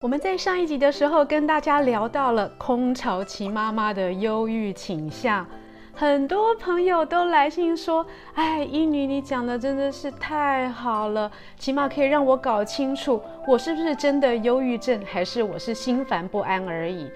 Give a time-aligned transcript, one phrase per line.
[0.00, 5.44] 我们在上一集的时候跟大家聊到了空巢期妈妈的忧郁倾向，
[5.92, 17.10] 很多朋友都来信说：“哎，医女，你讲的真的是太好了，起码可以让我搞清楚我是不是真的忧郁症，还是我是心烦不安而已。”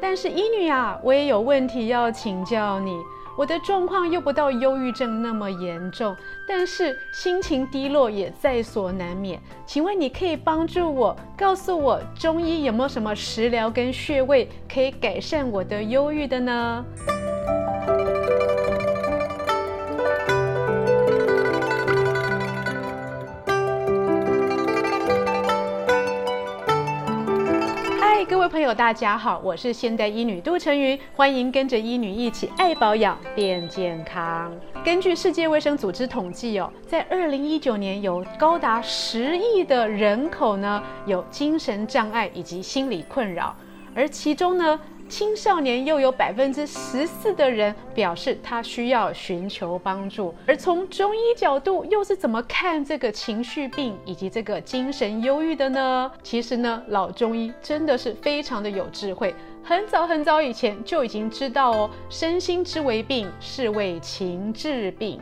[0.00, 2.96] 但是医女啊，我也有问题要请教你。
[3.40, 6.14] 我的状况又不到忧郁症那么严重，
[6.46, 9.40] 但是心情低落也在所难免。
[9.64, 16.84] 请问你可以帮助我，告诉我中医有没有什么食疗跟穴位可以改善我的忧郁的呢？
[28.50, 34.52] 朋友，大家好，我是现代医女杜成云，欢迎跟着医女一起爱保养变健康。
[34.84, 43.54] 根据世界卫生组织统计哦，在二零一九年有高达十亿的人口呢有精神障碍以及心理困扰，
[43.94, 44.80] 而其中呢。
[45.10, 56.10] 青少年又有百分之十四的人表示他需要寻求帮助，而从中医角度又是怎么看这个情绪病以及这个精神忧郁的呢？
[56.22, 65.20] 其实呢，老中医真的是非常的有智慧，很早很早以前就已经知道哦，身心之为病，是为情治病。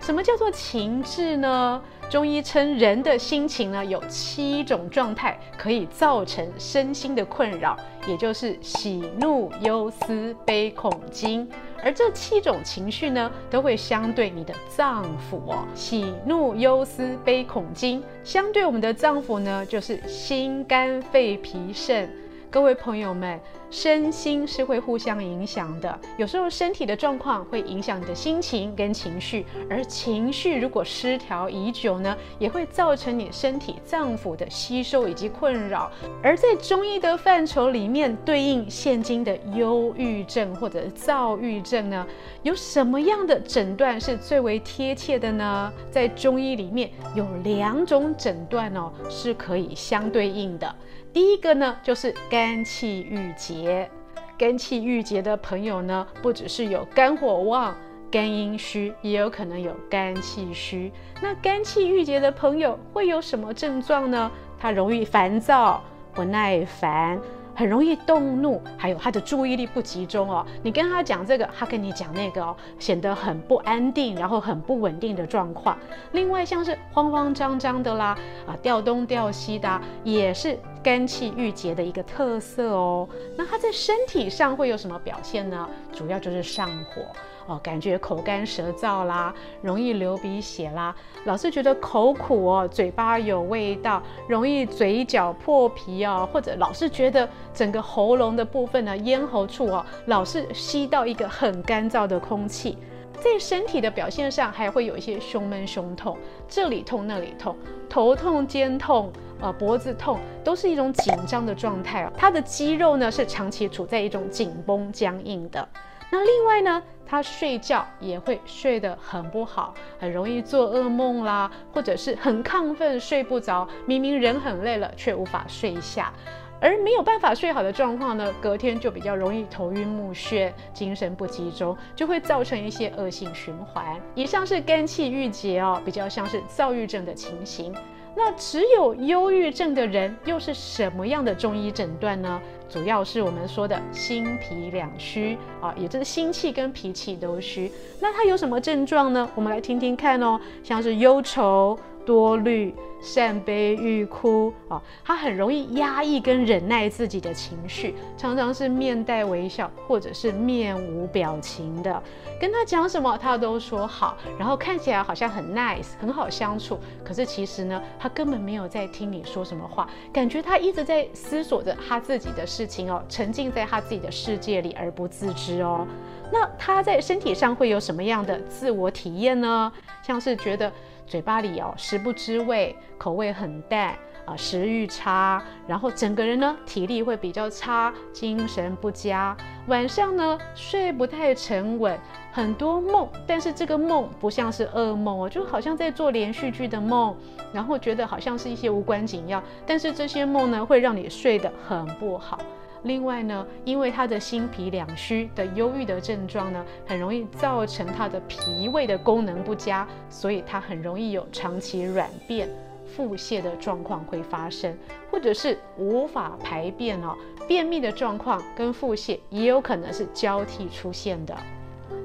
[0.00, 1.82] 什么叫做情志呢？
[2.08, 7.76] 中医称人的心情呢，有七种状态可以造成身心的困扰，
[8.08, 11.48] 也就是喜怒忧思悲恐惊。
[11.84, 15.64] 而这七种情绪呢，都会相对你的脏腑哦。
[15.74, 22.10] 喜怒忧思悲恐惊，相对我们的脏腑呢，就是心肝肺脾肾。
[22.50, 23.38] 各位朋友们，
[23.70, 25.96] 身心是会互相影响的。
[26.16, 35.92] 有时候身体的状况会影响你的心情跟情绪，而情绪如果失调已久呢，也会造成你身体脏腑的吸收以及困扰。
[36.20, 42.04] 而在中医的范畴里面，对应现今的忧郁症或者躁郁症呢，
[42.42, 45.72] 有什么样的诊断是最为贴切的呢？
[45.88, 50.74] 在中医里面有两种诊断哦，是可以相对应的。
[51.12, 53.90] 第一个呢，就是肝气郁结。
[54.38, 57.74] 肝气郁结的朋友呢，不只是有肝火旺、
[58.10, 60.92] 肝阴虚，也有可能有肝气虚。
[61.20, 64.30] 那肝气郁结的朋友会有什么症状呢？
[64.58, 65.82] 他容易烦躁、
[66.14, 67.20] 不耐烦。
[67.52, 70.46] 很容易动怒，还有他的注意力不集中哦。
[70.62, 75.76] 你跟他讲这个，他跟你讲那个哦，显得很不安定，然后很不稳定的状况。
[76.12, 78.16] 另外像是慌慌张张的啦，
[78.46, 83.08] 啊，调东调西的，也是肝气郁结的一个特色哦。
[83.36, 85.68] 那它在身体上会有什么表现呢？
[85.92, 87.02] 主要就是上火。
[87.46, 102.78] 哦，感觉口干舌燥啦，容易流鼻血啦，老是觉得口苦哦，嘴巴有味道，容易嘴角破皮哦，或者老是觉得整个喉咙的部分呢，咽喉处哦，老是吸到一个很干燥的空气。
[103.20, 106.16] 在身体的表现上，还会有一些胸闷、胸痛，
[106.48, 107.54] 这里痛那里痛，
[107.88, 112.12] 头痛、肩痛，呃，脖子痛，都是一种紧张的状态哦。
[112.16, 115.68] 他的肌肉呢，是长期处在一种紧绷、僵硬的。
[116.10, 126.12] 那另外呢，他睡觉也会睡得很不好，很容易做噩梦啦，或者是很亢奋睡不着，明明人很累了却无法睡下，
[126.60, 133.98] 而没有办法睡好的状况呢，隔天就比较容易头晕目眩、精神不集中，就会造成一些恶性循环。
[134.14, 137.74] 以上是肝气郁结哦，比较像是躁郁症的情形。
[138.14, 142.42] 那只有忧郁症的人又是什么样的中医诊断呢？
[142.68, 147.70] 主要是我们说的心脾两虚啊，也就是心气跟脾气都虚。
[148.00, 149.28] 那它有什么症状呢？
[149.34, 151.78] 我们来听听看哦，像是忧愁。
[152.10, 162.02] 多虑、善悲、欲哭啊，他很容易压抑跟忍耐自己的情绪，常常是面带微笑，或者是面无表情的。
[162.40, 166.80] 跟他讲什么，他都说好，然后看起来好像很 nice，很好相处。
[167.04, 175.86] 可是其实呢，他根本没有在听你说什么话，感觉他一直在思索着他自己的事情哦，沉浸在他自己的世界里而不自知哦。
[176.32, 179.72] 那他在身体上会有什么样的自我体验呢？
[180.02, 180.72] 像是觉得。
[181.10, 189.36] 嘴巴里哦，食不知味，口味很淡啊，食欲差，然后整个人呢体力会比较差，精神不佳，
[189.66, 191.98] 晚上呢睡不太沉稳，
[192.30, 197.16] 很多梦，但是这个梦不像是噩梦哦，就好像在做连续剧的梦，
[197.52, 202.38] 然后觉得好像是一些无关紧要，但是这些梦呢会让你睡得很不好。
[202.84, 212.48] 另外呢，因为他的心脾两虚的忧郁的症状呢，很容易造成他的脾胃的功能不佳，所以他很容易有长期软便、
[212.86, 214.76] 腹泻的状况会发生，
[215.10, 217.14] 或者是无法排便哦，
[217.46, 221.36] 便秘的状况跟腹泻也有可能是交替出现的。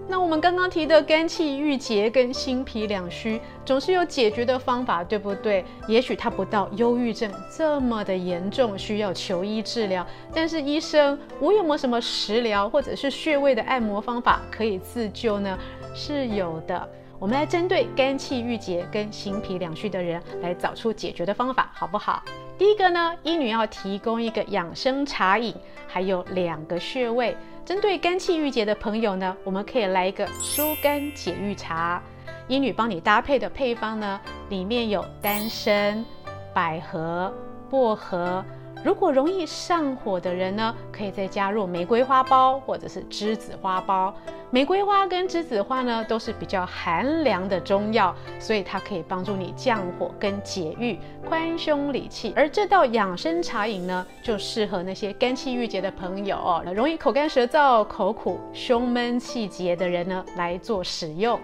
[0.07, 5.65] 那我们刚刚提的肝气郁结跟心脾两虚，总是有解决的方法，对不对？
[5.87, 10.05] 也许它不到忧郁症这么的严重，需要求医治疗。
[10.33, 15.57] 但是医生，我有没有什么食疗或者是穴位的按摩方法可以自救呢？
[15.95, 16.87] 是有的。
[17.17, 22.23] 我们来针对肝气郁结跟心脾两虚的人来找出解决的方法，好不好？
[22.57, 25.53] 第一个呢，医女要提供一个养生茶饮，
[25.87, 27.35] 还有两个穴位。
[27.65, 32.01] 针对肝气郁结的朋友呢，我们可以来一个疏肝解郁茶。
[32.47, 36.05] 医女帮你搭配的配方呢，里面有丹参、
[36.53, 37.33] 百合、
[37.69, 38.43] 薄荷。
[38.85, 44.13] 如果容易上火的人呢，可以再加入玫瑰花苞或者是栀子花苞。
[44.51, 52.31] 玫瑰花跟栀子花呢，都是比较寒凉的中药，所以它可以帮助你降火跟解郁、宽胸理气。
[52.35, 61.39] 而这道养生茶饮呢，就适合那些肝气郁结的朋友哦，容易口干舌燥、口苦、胸闷气结的人呢来做使用。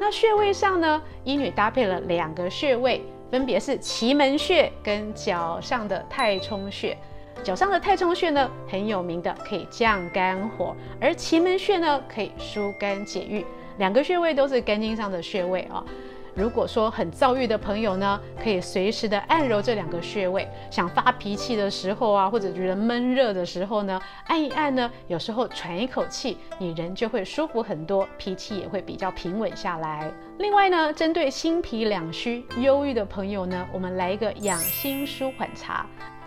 [0.00, 3.04] 那穴位上呢，医女搭配了两个穴位。
[3.30, 6.96] 分别是奇门穴跟脚上的太冲穴。
[7.42, 13.44] 脚上的太冲穴呢，很有名的，可以降肝火；而奇门穴呢，可以疏肝解郁。
[13.78, 15.84] 两个穴位都是肝经上的穴位啊。
[16.36, 20.46] 如果说很躁郁的朋友呢，可以随时的按揉这两个穴位。
[20.70, 30.12] 想发脾气的时候啊，或者觉得闷热的时候呢，按一按呢，有时候喘一口气，你人就会舒服很多，脾气也会比较平稳下来。
[30.36, 35.86] 另外呢，针对心脾两虚、忧郁的朋友呢，我们来一个养心舒缓茶。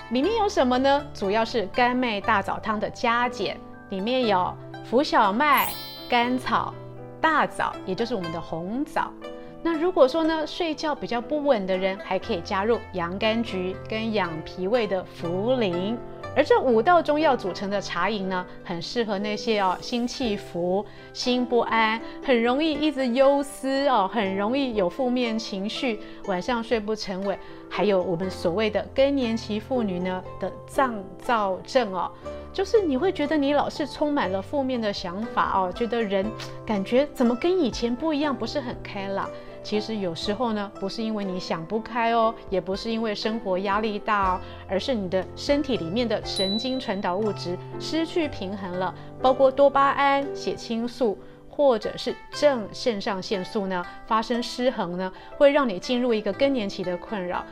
[0.09, 1.05] 里面有什么呢？
[1.13, 3.55] 主要是甘麦大枣汤的加减，
[3.89, 4.51] 里面有
[4.83, 5.71] 浮小麦、
[6.09, 6.73] 甘草、
[7.21, 9.13] 大枣，也就是我们的红枣。
[9.61, 15.97] 那如果说呢，睡觉比较不稳的人，还可以加入洋甘菊跟养脾胃的茯苓。
[16.35, 32.09] 而这五道中药组成的茶饮呢，很适合那些哦心气浮、心不安、很容易一直忧思哦、很容易有负面情绪、晚上睡不沉稳，还有我们所谓的更年期妇女呢的躁躁症哦。
[32.53, 36.25] 就是你会觉得你老是充满了负面的想法哦，觉得人
[36.65, 39.27] 感觉怎么跟以前不一样，不是很开朗。
[39.61, 51.17] 其实有时候呢，不是因为你想不开哦，也不是因为生活压力大哦，而是你的身体里面的神经传导物质失去平衡了，包括多巴胺、血清素
[51.50, 57.45] 或者是正肾上腺素呢发生失衡呢，会让你进入一个更年期的困扰。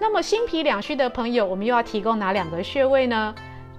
[0.00, 3.34] 那么心脾两虚的朋友，我们又要提供哪两个穴位呢？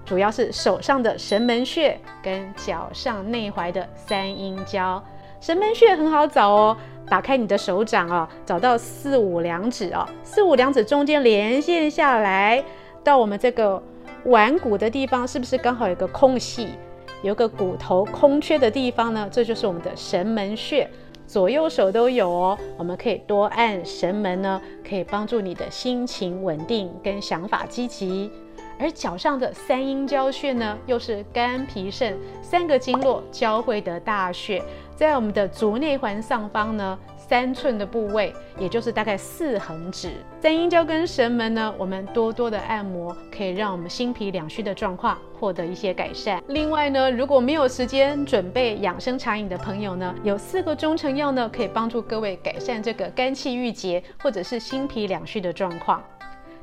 [0.06, 5.01] 主要是手上的神门穴跟脚上内踝的三阴交。
[5.39, 6.77] 神门穴很好找哦，
[7.07, 12.63] 打开你的手掌哦，找到四五两指哦，四五两指中间连线下来，
[13.03, 13.81] 到我们这个
[14.25, 16.69] 腕骨的地方，是不是刚好有个空隙，
[17.21, 19.27] 有个骨头空缺的地方呢？
[19.31, 20.89] 这就是我们的神门穴，
[21.27, 22.57] 左右手都有哦。
[22.77, 28.31] 我们可以多按神门呢，可以帮助你的心情稳定跟想法积极。
[28.79, 34.61] 而脚上的三阴交穴呢，又是肝脾肾三个经络交汇的大穴，
[35.03, 40.13] 在我们的足内环上方呢，三寸的部位，也就是大概四横指。
[40.39, 46.41] 在阴交跟神门呢，我们多多的按摩，可以让我们心脾两虚的状况获得一些改善。
[46.47, 56.01] 另外呢，如果没有时间准备养生茶饮的朋友呢，有四个中成药呢，可以帮助各位改善这个肝气郁结或者是心脾两虚的状况。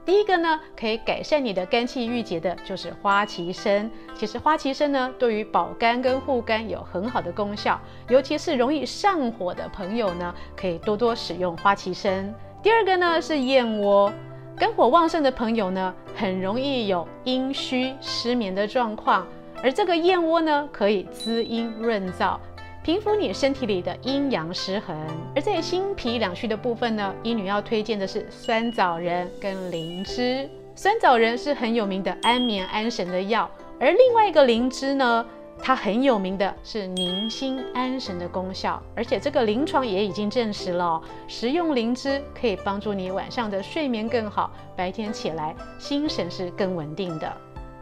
[0.05, 3.89] 第一个呢，可以改善你的肝气郁结的，就是花旗参。
[4.15, 12.35] 其实花旗参呢，对于保肝跟护肝有很好的功效，尤其是容易上火的朋友呢，可以多多使用花旗参。
[12.63, 14.13] 第二个呢是燕窝，
[14.57, 19.27] 肝火旺盛的朋友呢，很容易有阴虚失眠的状况，
[19.63, 22.37] 而这个燕窝呢，可以滋阴润燥。
[22.83, 24.97] 平复你身体里的阴阳失衡，
[25.37, 30.49] 而在心脾两虚的部分呢，医女要推荐的是酸枣仁跟灵芝。
[30.75, 35.27] 酸枣仁是很有名的安眠安神的药，而另外一个灵芝呢，
[35.59, 47.31] 它很有名的是宁心安神的功效，而且这个临床也已经证实了，哦食用灵芝可以帮助你晚上的睡眠更好，白天起来心神是更稳定的。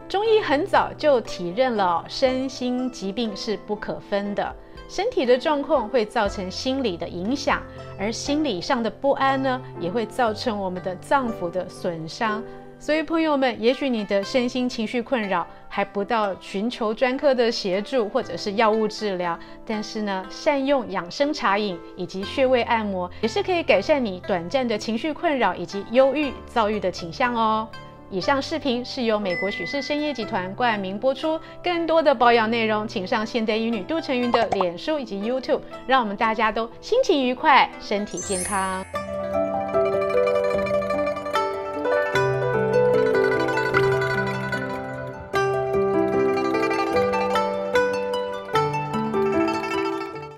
[0.09, 4.53] 中医很早就体认了，身心疾病是不可分的。
[4.89, 7.61] 身体的状况会造成心理的影响，
[7.97, 12.43] 而心理上的不安呢，也会造成我们的脏腑的损伤。
[12.79, 27.67] 所以朋友们，也许你的身心情绪困扰还不到寻求专科的协助或者是药物治疗，但是呢，善用养生茶饮以及穴位按摩，也是可以改善你短暂的情绪困扰以及忧郁、躁郁的倾向哦。
[28.11, 38.83] 以上视频是由美国许氏生业集团冠名播出，更多的保养内容，请上现代医女杜成云的脸书以及 YouTube，让我们大家都心情愉快，身体健康。